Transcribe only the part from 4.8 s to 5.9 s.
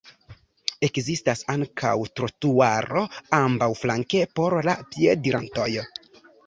piedirantoj.